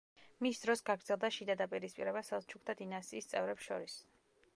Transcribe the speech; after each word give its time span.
მის 0.43 0.61
დროს 0.61 0.79
გაგრძელდა 0.87 1.29
შიდა 1.35 1.55
დაპირისპირება 1.59 2.23
სელჩუკთა 2.31 2.75
დინასტიის 2.81 3.29
წევრებს 3.35 3.69
შორის. 3.71 4.01